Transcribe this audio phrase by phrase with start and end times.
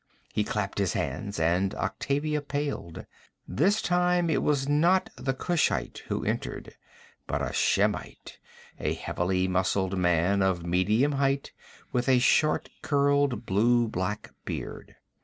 [0.33, 3.05] He clapped his hands, and Octavia paled.
[3.47, 6.73] This time it was not the Kushite who entered,
[7.27, 8.39] but a Shemite,
[8.79, 11.51] a heavily muscled man of medium height
[11.91, 14.95] with a short, curled, blue black beard.